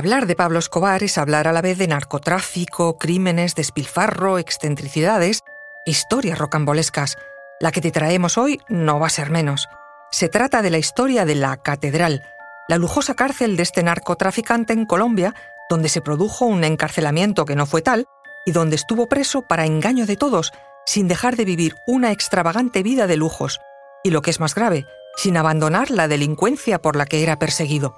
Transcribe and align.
Hablar 0.00 0.26
de 0.26 0.34
Pablo 0.34 0.58
Escobar 0.58 1.02
es 1.02 1.18
hablar 1.18 1.46
a 1.46 1.52
la 1.52 1.60
vez 1.60 1.76
de 1.76 1.86
narcotráfico, 1.86 2.96
crímenes, 2.96 3.54
despilfarro, 3.54 4.38
excentricidades 4.38 5.42
historias 5.84 6.38
rocambolescas. 6.38 7.18
La 7.60 7.70
que 7.70 7.82
te 7.82 7.90
traemos 7.90 8.38
hoy 8.38 8.62
no 8.70 8.98
va 8.98 9.08
a 9.08 9.10
ser 9.10 9.28
menos. 9.28 9.68
Se 10.10 10.30
trata 10.30 10.62
de 10.62 10.70
la 10.70 10.78
historia 10.78 11.26
de 11.26 11.34
la 11.34 11.58
Catedral, 11.58 12.22
la 12.66 12.78
lujosa 12.78 13.12
cárcel 13.12 13.58
de 13.58 13.62
este 13.62 13.82
narcotraficante 13.82 14.72
en 14.72 14.86
Colombia, 14.86 15.34
donde 15.68 15.90
se 15.90 16.00
produjo 16.00 16.46
un 16.46 16.64
encarcelamiento 16.64 17.44
que 17.44 17.54
no 17.54 17.66
fue 17.66 17.82
tal 17.82 18.06
y 18.46 18.52
donde 18.52 18.76
estuvo 18.76 19.06
preso 19.06 19.42
para 19.42 19.66
engaño 19.66 20.06
de 20.06 20.16
todos, 20.16 20.54
sin 20.86 21.08
dejar 21.08 21.36
de 21.36 21.44
vivir 21.44 21.74
una 21.86 22.10
extravagante 22.10 22.82
vida 22.82 23.06
de 23.06 23.18
lujos, 23.18 23.60
y 24.02 24.08
lo 24.12 24.22
que 24.22 24.30
es 24.30 24.40
más 24.40 24.54
grave, 24.54 24.86
sin 25.16 25.36
abandonar 25.36 25.90
la 25.90 26.08
delincuencia 26.08 26.80
por 26.80 26.96
la 26.96 27.04
que 27.04 27.22
era 27.22 27.38
perseguido. 27.38 27.94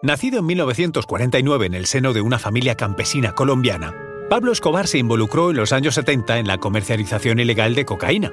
Nacido 0.00 0.38
en 0.38 0.46
1949 0.46 1.66
en 1.66 1.74
el 1.74 1.86
seno 1.86 2.12
de 2.12 2.20
una 2.20 2.38
familia 2.38 2.76
campesina 2.76 3.32
colombiana, 3.32 3.96
Pablo 4.30 4.52
Escobar 4.52 4.86
se 4.86 4.98
involucró 4.98 5.50
en 5.50 5.56
los 5.56 5.72
años 5.72 5.96
70 5.96 6.38
en 6.38 6.46
la 6.46 6.58
comercialización 6.58 7.40
ilegal 7.40 7.74
de 7.74 7.84
cocaína. 7.84 8.32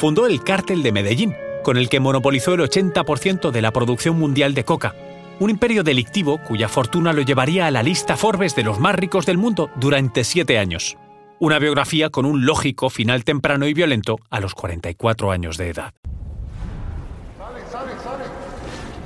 Fundó 0.00 0.26
el 0.26 0.42
Cártel 0.42 0.82
de 0.82 0.90
Medellín, 0.90 1.36
con 1.62 1.76
el 1.76 1.88
que 1.88 2.00
monopolizó 2.00 2.54
el 2.54 2.62
80% 2.62 3.52
de 3.52 3.62
la 3.62 3.70
producción 3.70 4.18
mundial 4.18 4.54
de 4.54 4.64
coca, 4.64 4.96
un 5.38 5.50
imperio 5.50 5.84
delictivo 5.84 6.38
cuya 6.38 6.68
fortuna 6.68 7.12
lo 7.12 7.22
llevaría 7.22 7.68
a 7.68 7.70
la 7.70 7.84
lista 7.84 8.16
Forbes 8.16 8.56
de 8.56 8.64
los 8.64 8.80
más 8.80 8.96
ricos 8.96 9.24
del 9.24 9.38
mundo 9.38 9.70
durante 9.76 10.24
siete 10.24 10.58
años. 10.58 10.96
Una 11.38 11.60
biografía 11.60 12.10
con 12.10 12.26
un 12.26 12.44
lógico 12.44 12.90
final 12.90 13.22
temprano 13.22 13.68
y 13.68 13.74
violento 13.74 14.18
a 14.30 14.40
los 14.40 14.56
44 14.56 15.30
años 15.30 15.58
de 15.58 15.68
edad. 15.68 15.94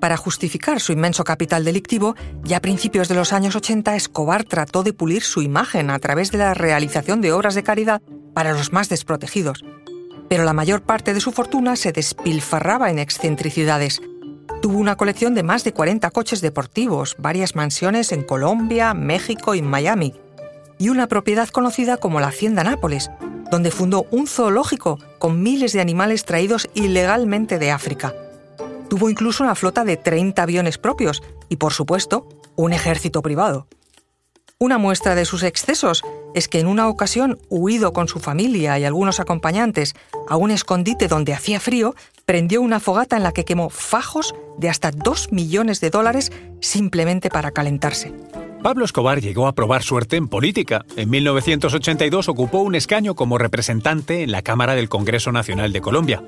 Para 0.00 0.16
justificar 0.16 0.80
su 0.80 0.92
inmenso 0.92 1.24
capital 1.24 1.64
delictivo, 1.64 2.14
ya 2.44 2.58
a 2.58 2.60
principios 2.60 3.08
de 3.08 3.16
los 3.16 3.32
años 3.32 3.56
80 3.56 3.96
Escobar 3.96 4.44
trató 4.44 4.84
de 4.84 4.92
pulir 4.92 5.22
su 5.22 5.42
imagen 5.42 5.90
a 5.90 5.98
través 5.98 6.30
de 6.30 6.38
la 6.38 6.54
realización 6.54 7.20
de 7.20 7.32
obras 7.32 7.54
de 7.56 7.64
caridad 7.64 8.00
para 8.32 8.52
los 8.52 8.72
más 8.72 8.88
desprotegidos. 8.88 9.64
Pero 10.28 10.44
la 10.44 10.52
mayor 10.52 10.82
parte 10.82 11.14
de 11.14 11.20
su 11.20 11.32
fortuna 11.32 11.74
se 11.74 11.90
despilfarraba 11.90 12.90
en 12.90 13.00
excentricidades. 13.00 14.00
Tuvo 14.62 14.78
una 14.78 14.96
colección 14.96 15.34
de 15.34 15.42
más 15.42 15.64
de 15.64 15.72
40 15.72 16.10
coches 16.10 16.40
deportivos, 16.40 17.16
varias 17.18 17.56
mansiones 17.56 18.12
en 18.12 18.22
Colombia, 18.22 18.94
México 18.94 19.54
y 19.54 19.62
Miami, 19.62 20.14
y 20.78 20.90
una 20.90 21.08
propiedad 21.08 21.48
conocida 21.48 21.96
como 21.96 22.20
la 22.20 22.28
Hacienda 22.28 22.62
Nápoles, 22.62 23.10
donde 23.50 23.72
fundó 23.72 24.06
un 24.12 24.28
zoológico 24.28 24.98
con 25.18 25.42
miles 25.42 25.72
de 25.72 25.80
animales 25.80 26.24
traídos 26.24 26.68
ilegalmente 26.74 27.58
de 27.58 27.72
África. 27.72 28.14
Tuvo 28.88 29.10
incluso 29.10 29.44
una 29.44 29.54
flota 29.54 29.84
de 29.84 29.96
30 29.96 30.42
aviones 30.42 30.78
propios 30.78 31.22
y, 31.48 31.56
por 31.56 31.72
supuesto, 31.72 32.28
un 32.56 32.72
ejército 32.72 33.22
privado. 33.22 33.66
Una 34.60 34.78
muestra 34.78 35.14
de 35.14 35.24
sus 35.24 35.44
excesos 35.44 36.02
es 36.34 36.48
que 36.48 36.58
en 36.58 36.66
una 36.66 36.88
ocasión, 36.88 37.38
huido 37.48 37.92
con 37.92 38.08
su 38.08 38.18
familia 38.18 38.76
y 38.78 38.84
algunos 38.84 39.20
acompañantes 39.20 39.94
a 40.28 40.36
un 40.36 40.50
escondite 40.50 41.06
donde 41.06 41.32
hacía 41.32 41.60
frío, 41.60 41.94
prendió 42.26 42.60
una 42.60 42.80
fogata 42.80 43.16
en 43.16 43.22
la 43.22 43.32
que 43.32 43.44
quemó 43.44 43.70
fajos 43.70 44.34
de 44.58 44.68
hasta 44.68 44.90
2 44.90 45.30
millones 45.30 45.80
de 45.80 45.90
dólares 45.90 46.32
simplemente 46.60 47.30
para 47.30 47.52
calentarse. 47.52 48.12
Pablo 48.62 48.84
Escobar 48.84 49.20
llegó 49.20 49.46
a 49.46 49.54
probar 49.54 49.84
suerte 49.84 50.16
en 50.16 50.26
política. 50.26 50.84
En 50.96 51.08
1982 51.10 52.28
ocupó 52.28 52.58
un 52.58 52.74
escaño 52.74 53.14
como 53.14 53.38
representante 53.38 54.24
en 54.24 54.32
la 54.32 54.42
Cámara 54.42 54.74
del 54.74 54.88
Congreso 54.88 55.30
Nacional 55.30 55.72
de 55.72 55.80
Colombia. 55.80 56.24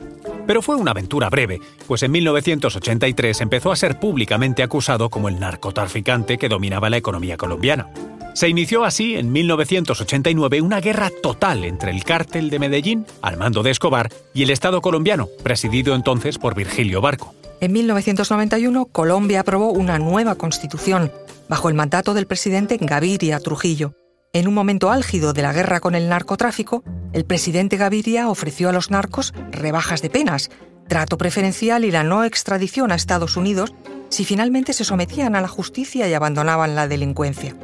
Pero 0.50 0.62
fue 0.62 0.74
una 0.74 0.90
aventura 0.90 1.30
breve, 1.30 1.60
pues 1.86 2.02
en 2.02 2.10
1983 2.10 3.40
empezó 3.40 3.70
a 3.70 3.76
ser 3.76 4.00
públicamente 4.00 4.64
acusado 4.64 5.08
como 5.08 5.28
el 5.28 5.38
narcotraficante 5.38 6.38
que 6.38 6.48
dominaba 6.48 6.90
la 6.90 6.96
economía 6.96 7.36
colombiana. 7.36 7.86
Se 8.34 8.48
inició 8.48 8.84
así 8.84 9.14
en 9.14 9.30
1989 9.30 10.60
una 10.60 10.80
guerra 10.80 11.08
total 11.22 11.64
entre 11.64 11.92
el 11.92 12.02
cártel 12.02 12.50
de 12.50 12.58
Medellín, 12.58 13.06
al 13.22 13.36
mando 13.36 13.62
de 13.62 13.70
Escobar, 13.70 14.10
y 14.34 14.42
el 14.42 14.50
Estado 14.50 14.80
colombiano, 14.80 15.28
presidido 15.44 15.94
entonces 15.94 16.36
por 16.36 16.56
Virgilio 16.56 17.00
Barco. 17.00 17.32
En 17.60 17.70
1991, 17.70 18.86
Colombia 18.86 19.38
aprobó 19.42 19.70
una 19.70 20.00
nueva 20.00 20.34
constitución, 20.34 21.12
bajo 21.48 21.68
el 21.68 21.76
mandato 21.76 22.12
del 22.12 22.26
presidente 22.26 22.76
Gaviria 22.76 23.38
Trujillo. 23.38 23.94
En 24.32 24.46
un 24.46 24.54
momento 24.54 24.92
álgido 24.92 25.32
de 25.32 25.42
la 25.42 25.52
guerra 25.52 25.80
con 25.80 25.96
el 25.96 26.08
narcotráfico, 26.08 26.84
el 27.12 27.24
presidente 27.24 27.76
Gaviria 27.76 28.28
ofreció 28.28 28.68
a 28.68 28.72
los 28.72 28.88
narcos 28.88 29.34
rebajas 29.50 30.02
de 30.02 30.10
penas, 30.10 30.50
trato 30.86 31.18
preferencial 31.18 31.84
y 31.84 31.90
la 31.90 32.04
no 32.04 32.22
extradición 32.22 32.92
a 32.92 32.94
Estados 32.94 33.36
Unidos 33.36 33.74
si 34.08 34.24
finalmente 34.24 34.72
se 34.72 34.84
sometían 34.84 35.34
a 35.34 35.40
la 35.40 35.48
justicia 35.48 36.08
y 36.08 36.14
abandonaban 36.14 36.76
la 36.76 36.86
delincuencia. 36.86 37.56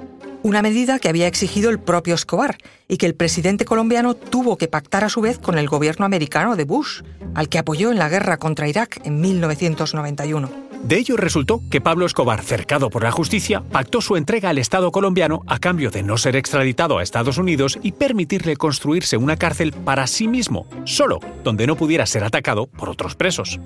Una 0.42 0.60
medida 0.60 0.98
que 0.98 1.08
había 1.08 1.28
exigido 1.28 1.70
el 1.70 1.78
propio 1.78 2.16
Escobar 2.16 2.58
y 2.88 2.96
que 2.96 3.06
el 3.06 3.14
presidente 3.14 3.64
colombiano 3.64 4.14
tuvo 4.14 4.58
que 4.58 4.66
pactar 4.66 5.04
a 5.04 5.08
su 5.08 5.20
vez 5.20 5.38
con 5.38 5.58
el 5.58 5.68
gobierno 5.68 6.04
americano 6.04 6.56
de 6.56 6.64
Bush, 6.64 7.02
al 7.36 7.48
que 7.48 7.58
apoyó 7.58 7.92
en 7.92 7.98
la 7.98 8.08
guerra 8.08 8.38
contra 8.38 8.66
Irak 8.66 9.00
en 9.04 9.20
1991. 9.20 10.65
De 10.86 10.98
ello 10.98 11.16
resultó 11.16 11.62
que 11.68 11.80
Pablo 11.80 12.06
Escobar, 12.06 12.42
cercado 12.42 12.90
por 12.90 13.02
la 13.02 13.10
justicia, 13.10 13.60
pactó 13.60 14.00
su 14.00 14.14
entrega 14.14 14.50
al 14.50 14.58
Estado 14.58 14.92
colombiano 14.92 15.42
a 15.48 15.58
cambio 15.58 15.90
de 15.90 16.04
no 16.04 16.16
ser 16.16 16.36
extraditado 16.36 16.98
a 16.98 17.02
Estados 17.02 17.38
Unidos 17.38 17.76
y 17.82 17.90
permitirle 17.90 18.56
construirse 18.56 19.16
una 19.16 19.36
cárcel 19.36 19.72
para 19.72 20.06
sí 20.06 20.28
mismo, 20.28 20.68
solo, 20.84 21.18
donde 21.42 21.66
no 21.66 21.74
pudiera 21.74 22.06
ser 22.06 22.22
atacado 22.22 22.68
por 22.68 22.88
otros 22.88 23.16
presos. 23.16 23.58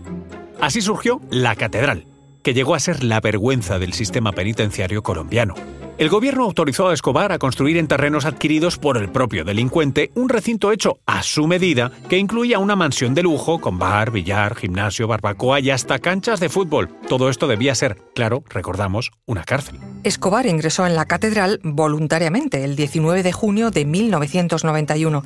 Así 0.62 0.80
surgió 0.80 1.20
la 1.30 1.56
Catedral, 1.56 2.06
que 2.42 2.54
llegó 2.54 2.74
a 2.74 2.80
ser 2.80 3.04
la 3.04 3.20
vergüenza 3.20 3.78
del 3.78 3.92
sistema 3.92 4.32
penitenciario 4.32 5.02
colombiano. 5.02 5.56
El 6.00 6.08
gobierno 6.08 6.44
autorizó 6.44 6.88
a 6.88 6.94
Escobar 6.94 7.30
a 7.30 7.38
construir 7.38 7.76
en 7.76 7.86
terrenos 7.86 8.24
adquiridos 8.24 8.78
por 8.78 8.96
el 8.96 9.10
propio 9.10 9.44
delincuente 9.44 10.10
un 10.14 10.30
recinto 10.30 10.72
hecho 10.72 10.96
a 11.04 11.22
su 11.22 11.46
medida 11.46 11.92
que 12.08 12.16
incluía 12.16 12.58
una 12.58 12.74
mansión 12.74 13.12
de 13.12 13.22
lujo 13.22 13.60
con 13.60 13.78
bar, 13.78 14.10
billar, 14.10 14.54
gimnasio, 14.54 15.06
barbacoa 15.06 15.60
y 15.60 15.68
hasta 15.68 15.98
canchas 15.98 16.40
de 16.40 16.48
fútbol. 16.48 16.88
Todo 17.06 17.28
esto 17.28 17.46
debía 17.46 17.74
ser, 17.74 17.98
claro, 18.14 18.42
recordamos, 18.48 19.10
una 19.26 19.44
cárcel. 19.44 19.78
Escobar 20.02 20.46
ingresó 20.46 20.86
en 20.86 20.96
la 20.96 21.04
catedral 21.04 21.60
voluntariamente 21.62 22.64
el 22.64 22.76
19 22.76 23.22
de 23.22 23.32
junio 23.32 23.70
de 23.70 23.84
1991. 23.84 25.22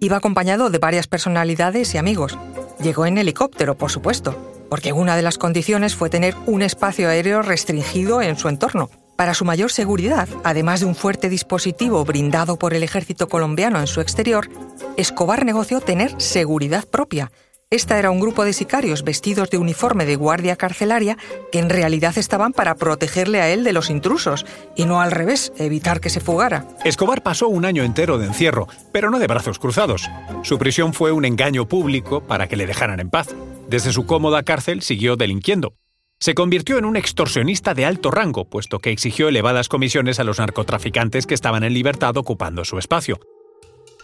Iba 0.00 0.16
acompañado 0.16 0.70
de 0.70 0.78
varias 0.78 1.06
personalidades 1.06 1.94
y 1.94 1.98
amigos. 1.98 2.38
Llegó 2.80 3.04
en 3.04 3.18
helicóptero, 3.18 3.76
por 3.76 3.90
supuesto, 3.90 4.34
porque 4.70 4.94
una 4.94 5.16
de 5.16 5.22
las 5.22 5.36
condiciones 5.36 5.94
fue 5.94 6.08
tener 6.08 6.34
un 6.46 6.62
espacio 6.62 7.10
aéreo 7.10 7.42
restringido 7.42 8.22
en 8.22 8.38
su 8.38 8.48
entorno. 8.48 8.88
Para 9.16 9.34
su 9.34 9.44
mayor 9.44 9.70
seguridad, 9.70 10.28
además 10.42 10.80
de 10.80 10.86
un 10.86 10.94
fuerte 10.94 11.28
dispositivo 11.28 12.04
brindado 12.04 12.56
por 12.56 12.74
el 12.74 12.82
ejército 12.82 13.28
colombiano 13.28 13.78
en 13.78 13.86
su 13.86 14.00
exterior, 14.00 14.48
Escobar 14.96 15.44
negoció 15.44 15.80
tener 15.80 16.20
seguridad 16.20 16.84
propia. 16.88 17.30
Esta 17.70 17.98
era 17.98 18.10
un 18.10 18.20
grupo 18.20 18.44
de 18.44 18.52
sicarios 18.52 19.02
vestidos 19.02 19.50
de 19.50 19.58
uniforme 19.58 20.04
de 20.04 20.16
guardia 20.16 20.56
carcelaria 20.56 21.16
que 21.50 21.58
en 21.58 21.70
realidad 21.70 22.16
estaban 22.18 22.52
para 22.52 22.74
protegerle 22.74 23.40
a 23.40 23.50
él 23.50 23.64
de 23.64 23.72
los 23.72 23.88
intrusos 23.88 24.46
y 24.76 24.84
no 24.84 25.00
al 25.00 25.10
revés, 25.10 25.52
evitar 25.58 26.00
que 26.00 26.10
se 26.10 26.20
fugara. 26.20 26.66
Escobar 26.84 27.22
pasó 27.22 27.48
un 27.48 27.64
año 27.64 27.82
entero 27.82 28.18
de 28.18 28.26
encierro, 28.26 28.68
pero 28.92 29.10
no 29.10 29.18
de 29.18 29.26
brazos 29.26 29.58
cruzados. 29.58 30.08
Su 30.42 30.58
prisión 30.58 30.92
fue 30.92 31.12
un 31.12 31.24
engaño 31.24 31.66
público 31.66 32.20
para 32.20 32.48
que 32.48 32.56
le 32.56 32.66
dejaran 32.66 33.00
en 33.00 33.10
paz. 33.10 33.28
Desde 33.68 33.92
su 33.92 34.06
cómoda 34.06 34.42
cárcel 34.42 34.82
siguió 34.82 35.16
delinquiendo, 35.16 35.74
se 36.20 36.34
convirtió 36.34 36.78
en 36.78 36.84
un 36.84 36.96
extorsionista 36.96 37.74
de 37.74 37.84
alto 37.84 38.10
rango, 38.10 38.48
puesto 38.48 38.78
que 38.78 38.90
exigió 38.90 39.28
elevadas 39.28 39.68
comisiones 39.68 40.18
a 40.20 40.24
los 40.24 40.38
narcotraficantes 40.38 41.26
que 41.26 41.34
estaban 41.34 41.64
en 41.64 41.74
libertad 41.74 42.16
ocupando 42.16 42.64
su 42.64 42.78
espacio. 42.78 43.20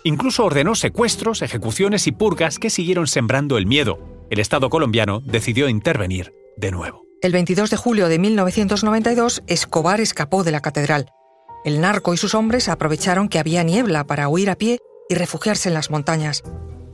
Incluso 0.05 0.45
ordenó 0.45 0.75
secuestros, 0.75 1.43
ejecuciones 1.43 2.07
y 2.07 2.13
purgas 2.13 2.59
que 2.59 2.71
siguieron 2.71 3.07
sembrando 3.07 3.59
el 3.59 3.67
miedo. 3.67 3.99
El 4.31 4.39
Estado 4.39 4.71
colombiano 4.71 5.21
decidió 5.21 5.69
intervenir 5.69 6.33
de 6.57 6.71
nuevo. 6.71 7.05
El 7.23 7.33
22 7.33 7.71
de 7.71 7.77
julio 7.77 8.09
de 8.09 8.19
1992, 8.19 9.43
Escobar 9.47 10.01
escapó 10.01 10.43
de 10.43 10.53
la 10.53 10.61
catedral. 10.61 11.11
El 11.65 11.81
narco 11.83 12.15
y 12.15 12.17
sus 12.17 12.35
hombres 12.35 12.71
aprovecharon 12.71 13.29
que 13.29 13.39
había 13.39 13.63
niebla 13.63 14.07
para 14.07 14.29
huir 14.29 14.49
a 14.49 14.57
pie 14.57 14.79
y 15.11 15.15
refugiarse 15.15 15.69
en 15.69 15.75
las 15.75 15.91
montañas. 15.91 16.43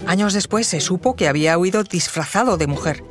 Años 0.06 0.32
después 0.32 0.66
se 0.66 0.80
supo 0.80 1.14
que 1.14 1.28
había 1.28 1.56
huido 1.58 1.84
disfrazado 1.84 2.56
de 2.56 2.66
mujer 2.66 3.04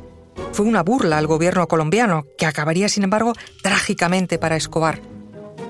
Fue 0.52 0.66
una 0.66 0.82
burla 0.82 1.18
al 1.18 1.26
gobierno 1.26 1.66
colombiano, 1.68 2.24
que 2.38 2.46
acabaría, 2.46 2.88
sin 2.88 3.04
embargo, 3.04 3.32
trágicamente 3.62 4.38
para 4.38 4.56
Escobar. 4.56 5.00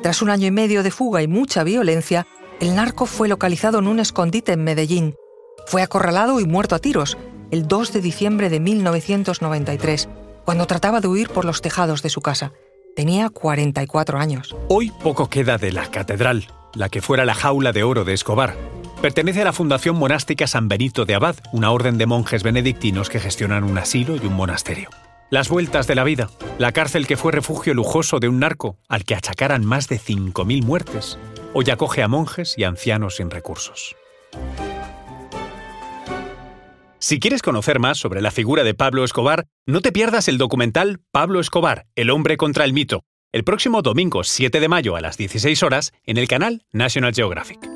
Tras 0.02 0.22
un 0.22 0.30
año 0.30 0.46
y 0.46 0.50
medio 0.50 0.82
de 0.82 0.90
fuga 0.90 1.22
y 1.22 1.28
mucha 1.28 1.64
violencia, 1.64 2.26
el 2.60 2.74
narco 2.74 3.06
fue 3.06 3.28
localizado 3.28 3.78
en 3.78 3.86
un 3.86 4.00
escondite 4.00 4.52
en 4.52 4.64
Medellín. 4.64 5.14
Fue 5.66 5.82
acorralado 5.82 6.40
y 6.40 6.46
muerto 6.46 6.74
a 6.74 6.78
tiros 6.78 7.18
el 7.50 7.66
2 7.68 7.92
de 7.92 8.00
diciembre 8.00 8.48
de 8.50 8.60
1993, 8.60 10.08
cuando 10.44 10.66
trataba 10.66 11.00
de 11.00 11.08
huir 11.08 11.28
por 11.28 11.44
los 11.44 11.62
tejados 11.62 12.02
de 12.02 12.10
su 12.10 12.20
casa. 12.20 12.52
Tenía 12.94 13.28
44 13.30 14.18
años. 14.18 14.56
Hoy 14.68 14.90
poco 15.02 15.28
queda 15.28 15.58
de 15.58 15.72
la 15.72 15.90
catedral, 15.90 16.48
la 16.74 16.88
que 16.88 17.02
fuera 17.02 17.24
la 17.24 17.34
jaula 17.34 17.72
de 17.72 17.82
oro 17.82 18.04
de 18.04 18.14
Escobar. 18.14 18.56
Pertenece 19.00 19.42
a 19.42 19.44
la 19.44 19.52
Fundación 19.52 19.96
Monástica 19.96 20.46
San 20.46 20.68
Benito 20.68 21.04
de 21.04 21.14
Abad, 21.14 21.36
una 21.52 21.70
orden 21.70 21.98
de 21.98 22.06
monjes 22.06 22.42
benedictinos 22.42 23.10
que 23.10 23.20
gestionan 23.20 23.62
un 23.62 23.76
asilo 23.76 24.16
y 24.16 24.26
un 24.26 24.32
monasterio. 24.32 24.88
Las 25.30 25.48
vueltas 25.48 25.86
de 25.86 25.94
la 25.94 26.04
vida, 26.04 26.30
la 26.58 26.72
cárcel 26.72 27.06
que 27.06 27.16
fue 27.16 27.32
refugio 27.32 27.74
lujoso 27.74 28.20
de 28.20 28.28
un 28.28 28.40
narco 28.40 28.78
al 28.88 29.04
que 29.04 29.14
achacaran 29.14 29.64
más 29.64 29.88
de 29.88 29.98
5.000 29.98 30.62
muertes, 30.64 31.18
hoy 31.52 31.68
acoge 31.70 32.02
a 32.02 32.08
monjes 32.08 32.54
y 32.56 32.64
ancianos 32.64 33.16
sin 33.16 33.30
recursos. 33.30 33.94
Si 36.98 37.20
quieres 37.20 37.42
conocer 37.42 37.78
más 37.78 37.98
sobre 37.98 38.22
la 38.22 38.30
figura 38.30 38.64
de 38.64 38.74
Pablo 38.74 39.04
Escobar, 39.04 39.46
no 39.66 39.82
te 39.82 39.92
pierdas 39.92 40.26
el 40.28 40.38
documental 40.38 41.00
Pablo 41.12 41.40
Escobar, 41.40 41.86
el 41.96 42.10
hombre 42.10 42.36
contra 42.36 42.64
el 42.64 42.72
mito, 42.72 43.04
el 43.30 43.44
próximo 43.44 43.82
domingo 43.82 44.24
7 44.24 44.58
de 44.58 44.68
mayo 44.68 44.96
a 44.96 45.00
las 45.00 45.18
16 45.18 45.62
horas 45.62 45.92
en 46.04 46.16
el 46.16 46.28
canal 46.28 46.64
National 46.72 47.14
Geographic. 47.14 47.75